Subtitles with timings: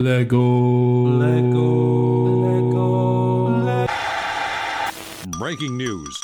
[0.00, 0.40] Lego.
[1.04, 1.76] Lego.
[5.38, 6.18] Bricking news.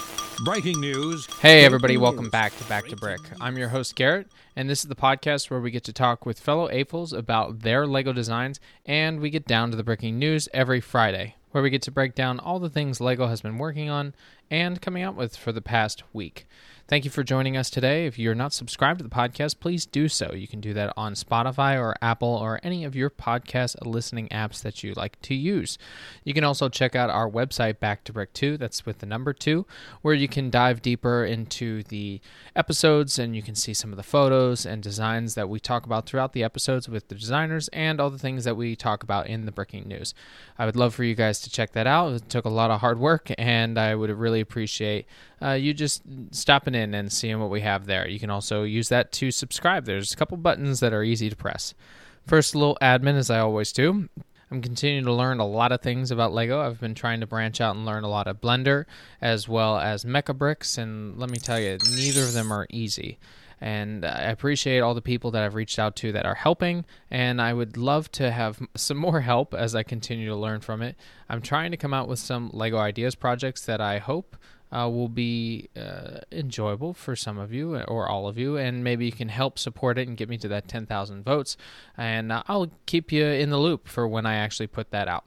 [0.46, 1.26] Bricking news.
[1.42, 3.20] Hey, everybody, welcome back to Back to Brick.
[3.38, 6.40] I'm your host, Garrett, and this is the podcast where we get to talk with
[6.40, 10.80] fellow AFOLs about their Lego designs, and we get down to the bricking news every
[10.80, 14.14] Friday, where we get to break down all the things Lego has been working on
[14.50, 16.46] and coming out with for the past week.
[16.88, 18.06] Thank you for joining us today.
[18.06, 20.32] If you're not subscribed to the podcast, please do so.
[20.32, 24.62] You can do that on Spotify or Apple or any of your podcast listening apps
[24.62, 25.78] that you like to use.
[26.22, 29.32] You can also check out our website, Back to Brick 2, that's with the number
[29.32, 29.66] 2,
[30.02, 32.20] where you can dive deeper into the
[32.54, 36.06] episodes and you can see some of the photos and designs that we talk about
[36.06, 39.44] throughout the episodes with the designers and all the things that we talk about in
[39.44, 40.14] the Bricking News.
[40.56, 42.12] I would love for you guys to check that out.
[42.12, 45.06] It took a lot of hard work, and I would really appreciate
[45.42, 48.08] uh, you just stopping in and seeing what we have there.
[48.08, 49.84] You can also use that to subscribe.
[49.84, 51.74] There's a couple buttons that are easy to press.
[52.26, 54.08] First, little admin, as I always do.
[54.50, 56.60] I'm continuing to learn a lot of things about Lego.
[56.60, 58.84] I've been trying to branch out and learn a lot of Blender
[59.20, 63.18] as well as Mecabricks, and let me tell you, neither of them are easy.
[63.60, 67.40] And I appreciate all the people that I've reached out to that are helping, and
[67.40, 70.96] I would love to have some more help as I continue to learn from it.
[71.28, 74.36] I'm trying to come out with some Lego Ideas projects that I hope
[74.72, 79.06] uh, will be uh, enjoyable for some of you or all of you, and maybe
[79.06, 81.56] you can help support it and get me to that 10,000 votes.
[81.96, 85.24] And uh, I'll keep you in the loop for when I actually put that out.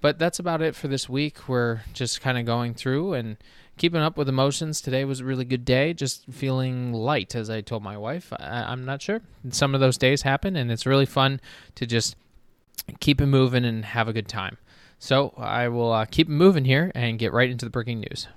[0.00, 1.48] But that's about it for this week.
[1.48, 3.38] We're just kind of going through and
[3.76, 4.80] keeping up with emotions.
[4.80, 8.32] Today was a really good day, just feeling light, as I told my wife.
[8.38, 9.20] I- am not sure.
[9.50, 11.40] Some of those days happen, and it's really fun
[11.74, 12.16] to just
[13.00, 14.58] keep it moving and have a good time.
[14.98, 18.28] So I will uh, keep moving here and get right into the bricking news.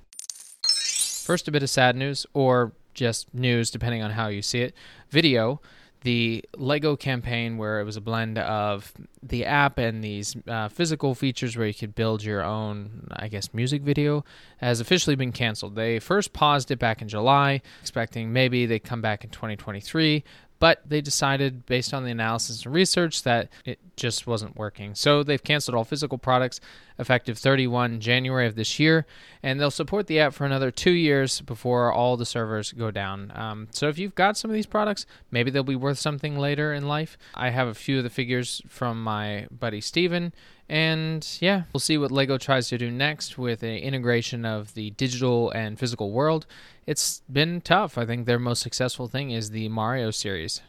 [0.64, 4.74] First, a bit of sad news, or just news, depending on how you see it.
[5.12, 5.60] VIDIYO,
[6.02, 11.14] the Lego campaign, where it was a blend of the app and these uh, physical
[11.14, 14.24] features where you could build your own, I guess, music video,
[14.58, 15.76] has officially been canceled.
[15.76, 20.24] They first paused it back in July, expecting maybe they come back in 2023,
[20.60, 24.94] but they decided, based on the analysis and research, that it just wasn't working.
[24.94, 26.60] So they've canceled all physical products
[26.98, 29.06] effective 31 January of this year,
[29.42, 33.32] and they'll support the app for another two years before all the servers go down.
[33.36, 36.74] Um, so if you've got some of these products, maybe they'll be worth something later
[36.74, 37.18] in life.
[37.34, 40.34] I have a few of the figures from my buddy Steven.
[40.70, 44.92] And yeah, we'll see what LEGO tries to do next with an integration of the
[44.92, 46.46] digital and physical world.
[46.86, 47.98] It's been tough.
[47.98, 50.62] I think their most successful thing is the Mario series.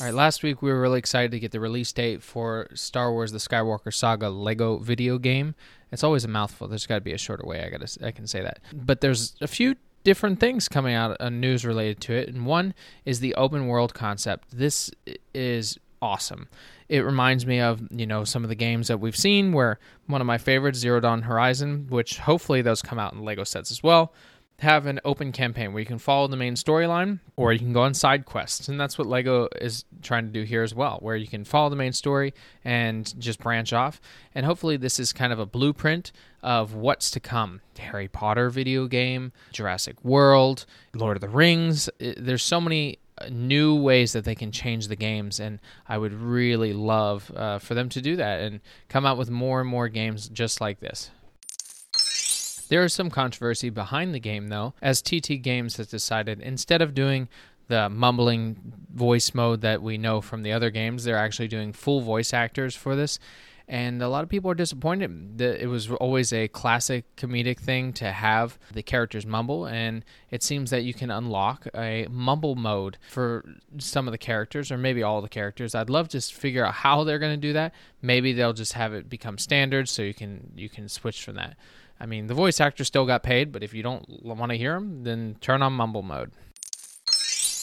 [0.00, 3.12] All right, last week we were really excited to get the release date for Star
[3.12, 5.54] Wars: The Skywalker Saga Lego video game.
[5.92, 6.66] It's always a mouthful.
[6.66, 7.62] There's got to be a shorter way.
[7.62, 8.60] I got I can say that.
[8.72, 12.72] But there's a few different things coming out uh, news related to it, and one
[13.04, 14.48] is the open world concept.
[14.50, 14.90] This
[15.34, 16.48] is awesome.
[16.88, 20.20] It reminds me of, you know, some of the games that we've seen where one
[20.20, 23.82] of my favorites, Zero Dawn Horizon, which hopefully those come out in Lego sets as
[23.82, 24.12] well
[24.62, 27.82] have an open campaign where you can follow the main storyline or you can go
[27.82, 28.68] on side quests.
[28.68, 31.68] And that's what LEGO is trying to do here as well, where you can follow
[31.68, 32.32] the main story
[32.64, 34.00] and just branch off.
[34.36, 36.12] And hopefully, this is kind of a blueprint
[36.44, 40.64] of what's to come Harry Potter video game, Jurassic World,
[40.94, 41.90] Lord of the Rings.
[41.98, 46.72] There's so many new ways that they can change the games and i would really
[46.72, 50.28] love uh, for them to do that and come out with more and more games
[50.28, 51.10] just like this
[52.72, 56.94] there is some controversy behind the game, though, as TT Games has decided instead of
[56.94, 57.28] doing
[57.68, 58.56] the mumbling
[58.90, 62.74] voice mode that we know from the other games, they're actually doing full voice actors
[62.74, 63.18] for this.
[63.68, 65.38] And a lot of people are disappointed.
[65.38, 70.42] That it was always a classic comedic thing to have the characters mumble, and it
[70.42, 73.44] seems that you can unlock a mumble mode for
[73.78, 75.74] some of the characters, or maybe all the characters.
[75.74, 77.74] I'd love to figure out how they're going to do that.
[78.00, 81.56] Maybe they'll just have it become standard, so you can you can switch from that.
[82.00, 84.74] I mean, the voice actor still got paid, but if you don't want to hear
[84.74, 86.32] them, then turn on mumble mode.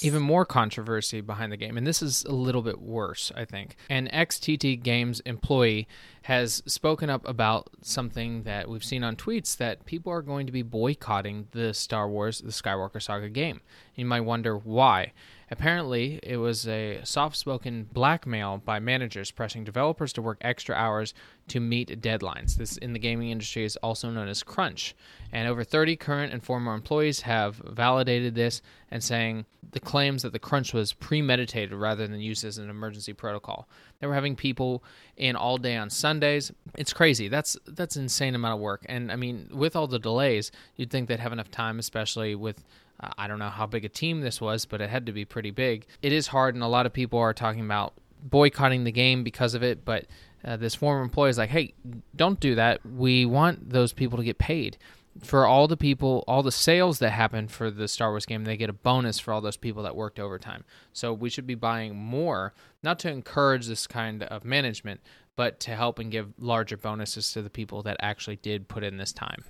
[0.01, 3.75] Even more controversy behind the game, and this is a little bit worse, I think.
[3.89, 5.87] An XTT Games employee
[6.23, 10.51] has spoken up about something that we've seen on tweets that people are going to
[10.51, 13.61] be boycotting the Star Wars The Skywalker Saga game.
[13.95, 15.13] You might wonder why.
[15.51, 21.13] Apparently, it was a soft spoken blackmail by managers pressing developers to work extra hours
[21.47, 22.55] to meet deadlines.
[22.55, 24.95] This in the gaming industry is also known as crunch.
[25.31, 28.61] And over 30 current and former employees have validated this
[28.91, 33.13] and saying the claims that the crunch was premeditated rather than used as an emergency
[33.13, 33.67] protocol.
[33.99, 34.83] They were having people
[35.17, 36.51] in all day on Sundays.
[36.75, 37.27] It's crazy.
[37.27, 38.83] That's that's insane amount of work.
[38.89, 42.63] And I mean, with all the delays, you'd think they'd have enough time, especially with
[43.17, 45.51] I don't know how big a team this was, but it had to be pretty
[45.51, 45.85] big.
[46.01, 49.53] It is hard, and a lot of people are talking about boycotting the game because
[49.53, 50.05] of it, but
[50.43, 51.73] uh, this former employee is like, hey,
[52.15, 52.85] don't do that.
[52.85, 54.77] We want those people to get paid.
[55.21, 58.57] For all the people, all the sales that happen for the Star Wars game, they
[58.57, 60.63] get a bonus for all those people that worked overtime.
[60.93, 62.53] So we should be buying more,
[62.83, 65.01] not to encourage this kind of management,
[65.35, 68.97] but to help and give larger bonuses to the people that actually did put in
[68.97, 69.43] this time.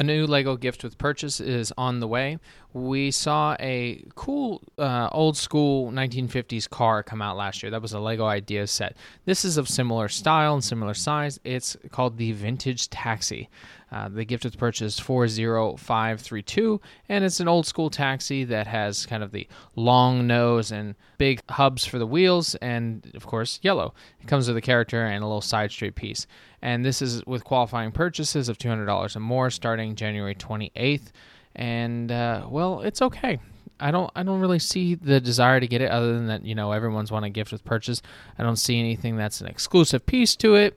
[0.00, 2.38] A new Lego gift with purchase is on the way.
[2.72, 7.70] We saw a cool uh, old school 1950s car come out last year.
[7.70, 8.96] That was a Lego Ideas set.
[9.24, 11.40] This is of similar style and similar size.
[11.42, 13.48] It's called the Vintage Taxi.
[13.90, 19.22] Uh, the gift with purchase 40532, and it's an old school taxi that has kind
[19.22, 23.94] of the long nose and big hubs for the wheels, and of course, yellow.
[24.20, 26.26] It comes with a character and a little side street piece
[26.62, 31.12] and this is with qualifying purchases of $200 or more starting January 28th.
[31.54, 33.38] And uh, well, it's okay.
[33.80, 36.56] I don't I don't really see the desire to get it other than that you
[36.56, 38.02] know everyone's want a gift with purchase.
[38.36, 40.76] I don't see anything that's an exclusive piece to it.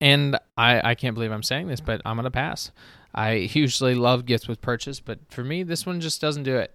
[0.00, 2.70] And I, I can't believe I'm saying this, but I'm gonna pass.
[3.14, 6.72] I usually love gifts with purchase, but for me this one just doesn't do it.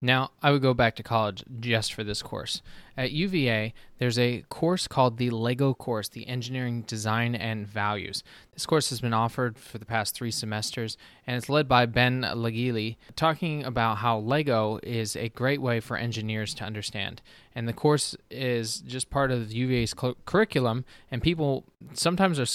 [0.00, 2.62] Now, I would go back to college just for this course.
[2.96, 8.22] At UVA, there's a course called the LEGO course, the Engineering Design and Values.
[8.54, 10.96] This course has been offered for the past three semesters,
[11.26, 15.96] and it's led by Ben Laugelli, talking about how LEGO is a great way for
[15.96, 17.20] engineers to understand.
[17.56, 19.94] And the course is just part of UVA's
[20.24, 22.46] curriculum, and people sometimes are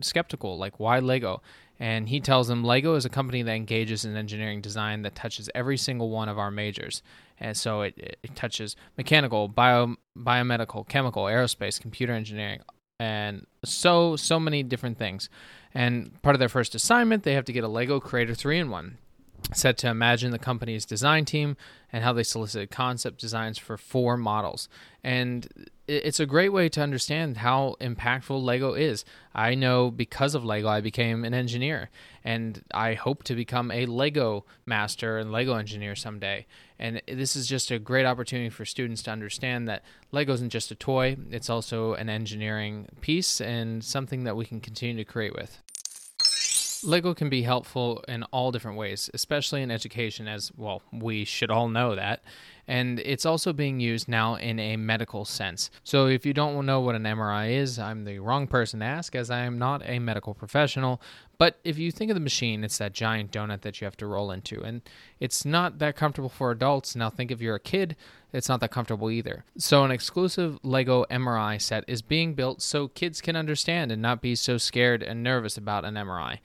[0.00, 1.42] skeptical, like, why LEGO?
[1.82, 5.50] And he tells them Lego is a company that engages in engineering design that touches
[5.52, 7.02] every single one of our majors.
[7.40, 12.60] And so it, it touches mechanical, bio, biomedical, chemical, aerospace, computer engineering,
[13.00, 15.28] and so, so many different things.
[15.74, 18.70] And part of their first assignment, they have to get a Lego Creator 3 in
[18.70, 18.98] 1
[19.52, 21.56] set to imagine the company's design team
[21.92, 24.68] and how they solicited concept designs for four models.
[25.04, 25.46] And
[25.86, 29.04] it's a great way to understand how impactful Lego is.
[29.34, 31.90] I know because of Lego, I became an engineer,
[32.24, 36.46] and I hope to become a Lego master and Lego engineer someday.
[36.78, 40.70] And this is just a great opportunity for students to understand that Lego isn't just
[40.70, 45.34] a toy, it's also an engineering piece and something that we can continue to create
[45.34, 45.60] with.
[46.84, 51.50] Lego can be helpful in all different ways, especially in education, as well, we should
[51.50, 52.22] all know that.
[52.68, 55.70] And it's also being used now in a medical sense.
[55.82, 59.16] So if you don't know what an MRI is, I'm the wrong person to ask,
[59.16, 61.00] as I am not a medical professional.
[61.38, 64.06] But if you think of the machine, it's that giant donut that you have to
[64.06, 64.62] roll into.
[64.62, 64.82] And
[65.18, 66.94] it's not that comfortable for adults.
[66.94, 67.96] Now, think if you're a kid,
[68.32, 69.44] it's not that comfortable either.
[69.58, 74.22] So, an exclusive LEGO MRI set is being built so kids can understand and not
[74.22, 76.38] be so scared and nervous about an MRI.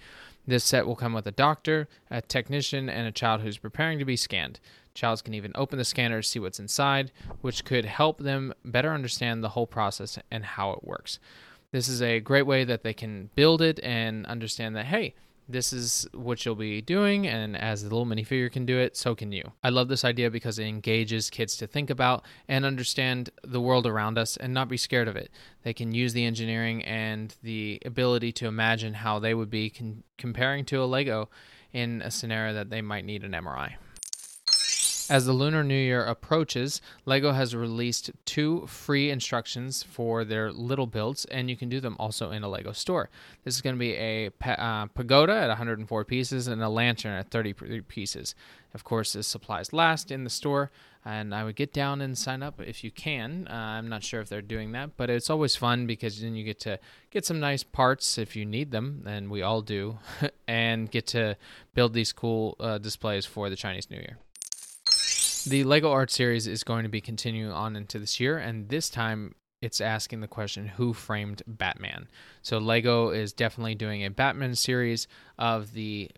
[0.47, 4.05] This set will come with a doctor, a technician, and a child who's preparing to
[4.05, 4.61] be scanned.
[4.93, 7.11] Childs can even open the scanner to see what's inside,
[7.41, 11.19] which could help them better understand the whole process and how it works.
[11.71, 15.15] This is a great way that they can build it and understand that, hey,
[15.49, 19.15] this is what you'll be doing, and as the little minifigure can do it, so
[19.15, 19.53] can you.
[19.63, 23.87] I love this idea because it engages kids to think about and understand the world
[23.87, 25.31] around us and not be scared of it.
[25.63, 30.03] They can use the engineering and the ability to imagine how they would be con-
[30.17, 31.29] comparing to a Lego
[31.71, 33.75] in a scenario that they might need an MRI.
[35.09, 40.85] As the Lunar New Year approaches, LEGO has released two free instructions for their little
[40.85, 43.09] builds, and you can do them also in a LEGO store.
[43.45, 47.31] This is going to be a uh, pagoda at 104 pieces and a lantern at
[47.31, 47.53] 30
[47.87, 48.35] pieces.
[48.73, 50.71] Of course, this supplies last in the store,
[51.05, 53.47] and I would get down and sign up if you can.
[53.49, 56.43] Uh, I'm not sure if they're doing that, but it's always fun because then you
[56.43, 56.79] get to
[57.11, 59.99] get some nice parts if you need them, and we all do,
[60.49, 61.37] and get to
[61.73, 64.17] build these cool uh, displays for the Chinese New Year.
[65.49, 68.89] The Lego Art series is going to be continuing on into this year, and this
[68.89, 72.09] time it's asking the question who framed Batman.
[72.41, 75.07] So Lego is definitely doing a Batman series
[75.39, 76.11] of the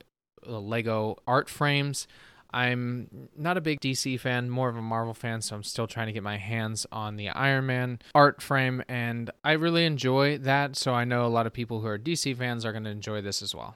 [0.44, 2.08] Lego art frames.
[2.52, 6.08] I'm not a big DC fan, more of a Marvel fan, so I'm still trying
[6.08, 10.76] to get my hands on the Iron Man art frame, and I really enjoy that.
[10.76, 13.22] So I know a lot of people who are DC fans are going to enjoy
[13.22, 13.76] this as well.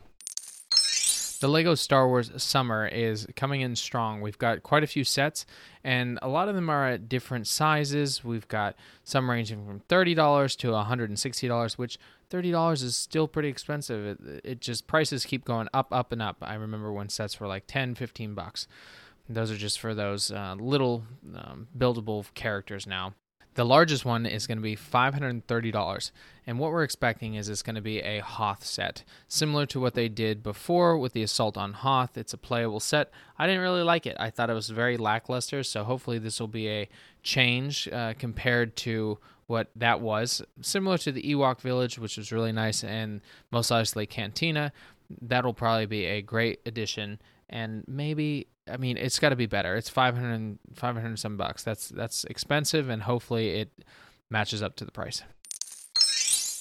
[1.44, 4.22] The Lego Star Wars Summer is coming in strong.
[4.22, 5.46] We've got quite a few sets,
[5.84, 8.24] and a lot of them are at different sizes.
[8.24, 12.00] We've got some ranging from $30 to $160, which
[12.32, 14.22] $30 is still pretty expensive.
[14.22, 16.38] It, it just prices keep going up, up, and up.
[16.42, 18.66] I remember when sets were like 10, 15 bucks.
[19.28, 21.04] Those are just for those uh, little
[21.36, 23.16] um, buildable characters now.
[23.56, 26.12] The largest one is going to be $530.
[26.46, 29.94] And what we're expecting is it's going to be a Hoth set, similar to what
[29.94, 32.18] they did before with the Assault on Hoth.
[32.18, 33.12] It's a playable set.
[33.38, 34.18] I didn't really like it.
[34.20, 36.90] I thought it was very lackluster, so hopefully this will be a
[37.22, 40.42] change uh, compared to what that was.
[40.62, 44.74] Similar to the Ewok Village, which was really nice, and most obviously Cantina.
[45.22, 47.20] That'll probably be a great addition
[47.54, 49.76] and maybe I mean it's got to be better.
[49.78, 51.64] It's 500 500 some bucks.
[51.64, 53.72] That's that's expensive and hopefully it
[54.30, 55.24] matches up to the price.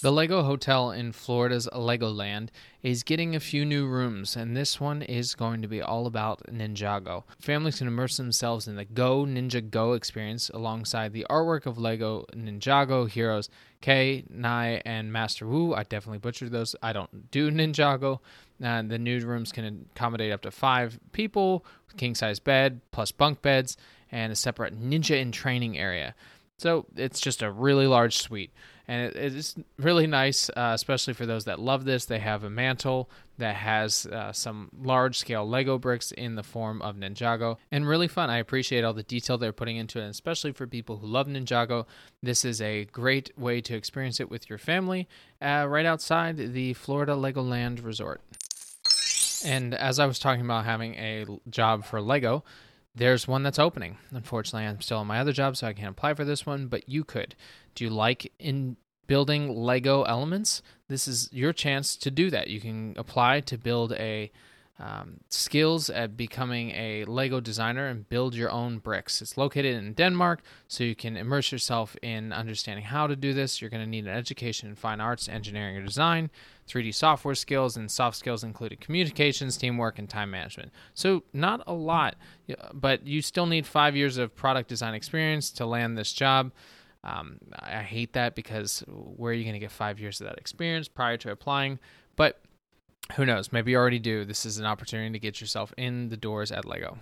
[0.03, 2.49] The Lego Hotel in Florida's Legoland
[2.83, 6.43] is getting a few new rooms, and this one is going to be all about
[6.53, 7.23] Ninjago.
[7.39, 12.27] Families can immerse themselves in the Go Ninja Go experience alongside the artwork of Lego
[12.35, 13.49] Ninjago heroes
[13.81, 15.73] Kei, Nai, and Master Wu.
[15.73, 16.75] I definitely butchered those.
[16.83, 18.19] I don't do Ninjago.
[18.61, 21.65] Uh, the new rooms can accommodate up to five people,
[21.97, 23.77] king size bed, plus bunk beds,
[24.11, 26.15] and a separate ninja in training area.
[26.63, 28.53] So it's just a really large suite
[28.89, 32.05] and it, it's really nice, uh, especially for those that love this.
[32.05, 36.83] They have a mantle that has uh, some large scale Lego bricks in the form
[36.83, 38.31] of Ninjago, and really fun.
[38.31, 41.27] I appreciate all the detail they're putting into it, and especially for people who love
[41.27, 41.87] Ninjago.
[42.23, 45.09] This is a great way to experience it with your family
[45.41, 48.21] uh, right outside the Florida Legoland Resort.
[49.45, 52.45] And as I was talking about having a job for Lego,
[52.95, 53.99] there's one that's opening.
[54.11, 56.89] Unfortunately, I'm still on my other job, so I can't apply for this one, but
[56.89, 57.35] you could.
[57.75, 60.63] Do you like in building Lego elements?
[60.89, 62.49] This is your chance to do that.
[62.49, 64.31] You can apply to build a
[64.79, 69.23] um, skills at becoming a Lego designer and build your own bricks.
[69.23, 73.61] It's located in Denmark, so you can immerse yourself in understanding how to do this.
[73.61, 76.31] You're going to need an education in fine arts, engineering, or design,
[76.73, 80.71] 3D software skills, and soft skills included communications, teamwork, and time management.
[80.95, 82.17] So, not a lot,
[82.73, 86.53] but you still need five years of product design experience to land this job.
[87.05, 90.39] Um, I hate that because where are you going to get five years of that
[90.39, 91.79] experience prior to applying?
[92.17, 92.41] But
[93.17, 93.53] who knows?
[93.53, 94.25] Maybe you already do.
[94.25, 96.99] This is an opportunity to get yourself in the doors at Lego.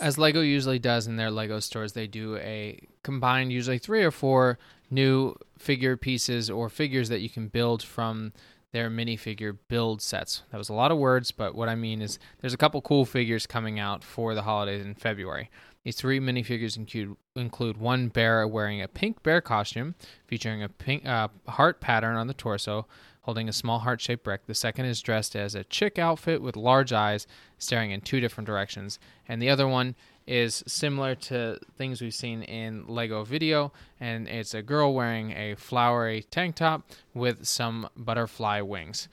[0.00, 4.12] As Lego usually does in their Lego stores, they do a combined, usually three or
[4.12, 4.58] four
[4.90, 8.32] new figure pieces or figures that you can build from
[8.72, 10.42] their minifigure build sets.
[10.50, 13.04] That was a lot of words, but what I mean is there's a couple cool
[13.04, 15.50] figures coming out for the holidays in February.
[15.84, 19.94] These three minifigures include, include one bear wearing a pink bear costume
[20.26, 22.86] featuring a pink uh, heart pattern on the torso,
[23.22, 24.46] holding a small heart shaped brick.
[24.46, 27.26] The second is dressed as a chick outfit with large eyes,
[27.56, 28.98] staring in two different directions.
[29.26, 29.94] And the other one
[30.28, 35.54] is similar to things we've seen in Lego VIDIYO, and it's a girl wearing a
[35.56, 36.82] flowery tank top
[37.14, 39.08] with some butterfly wings.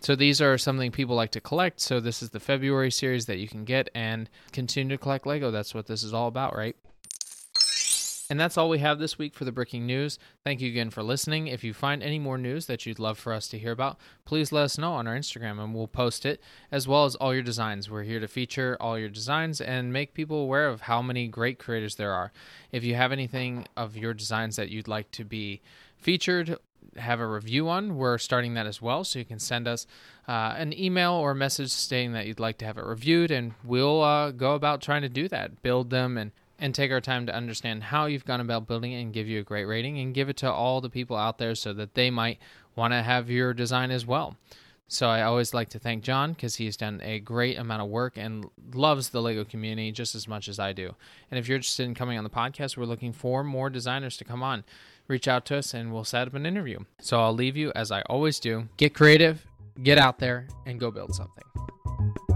[0.00, 1.80] So these are something people like to collect.
[1.80, 5.50] So this is the February series that you can get and continue to collect Lego.
[5.50, 6.76] That's what this is all about, right?
[8.32, 10.18] And that's all we have this week for the Bricking News.
[10.42, 11.48] Thank you again for listening.
[11.48, 14.50] If you find any more news that you'd love for us to hear about, please
[14.50, 17.42] let us know on our Instagram and we'll post it, as well as all your
[17.42, 17.90] designs.
[17.90, 21.58] We're here to feature all your designs and make people aware of how many great
[21.58, 22.32] creators there are.
[22.70, 25.60] If you have anything of your designs that you'd like to be
[25.98, 26.56] featured,
[26.96, 29.04] have a review on, we're starting that as well.
[29.04, 29.86] So you can send us
[30.26, 33.52] uh, an email or a message stating that you'd like to have it reviewed, and
[33.62, 37.26] we'll uh, go about trying to do that, build them, and and take our time
[37.26, 40.14] to understand how you've gone about building it and give you a great rating and
[40.14, 42.38] give it to all the people out there so that they might
[42.76, 44.36] want to have your design as well.
[44.86, 48.16] So I always like to thank John because he's done a great amount of work
[48.16, 50.94] and loves the Lego community just as much as I do.
[51.32, 54.24] And if you're interested in coming on the podcast, we're looking for more designers to
[54.24, 54.62] come on.
[55.08, 56.78] Reach out to us and we'll set up an interview.
[57.00, 58.68] So I'll leave you as I always do.
[58.76, 59.44] Get creative,
[59.82, 62.31] get out there, and go build something.